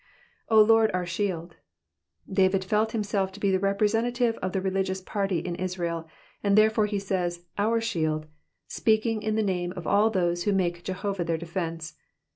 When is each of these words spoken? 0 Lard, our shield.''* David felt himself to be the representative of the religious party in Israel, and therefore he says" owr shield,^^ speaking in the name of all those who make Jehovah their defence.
0 0.49 0.63
Lard, 0.65 0.89
our 0.95 1.05
shield.''* 1.05 1.57
David 2.27 2.63
felt 2.65 2.91
himself 2.91 3.31
to 3.31 3.39
be 3.39 3.51
the 3.51 3.59
representative 3.59 4.35
of 4.37 4.51
the 4.51 4.59
religious 4.59 4.99
party 4.99 5.37
in 5.37 5.53
Israel, 5.53 6.07
and 6.41 6.57
therefore 6.57 6.87
he 6.87 6.97
says" 6.97 7.45
owr 7.59 7.79
shield,^^ 7.79 8.27
speaking 8.67 9.21
in 9.21 9.35
the 9.35 9.43
name 9.43 9.71
of 9.75 9.85
all 9.85 10.09
those 10.09 10.45
who 10.45 10.53
make 10.53 10.83
Jehovah 10.83 11.23
their 11.23 11.37
defence. 11.37 11.97